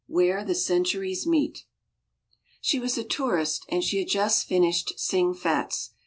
Where 0.07 0.43
the 0.43 0.55
Centuries 0.55 1.27
Meet 1.27 1.63
She 2.59 2.79
was 2.79 2.97
a 2.97 3.03
tourist 3.03 3.67
and 3.69 3.83
she 3.83 3.99
had 3.99 4.07
just 4.07 4.47
finished 4.47 4.93
Sing 4.99 5.35
Fat's. 5.35 5.93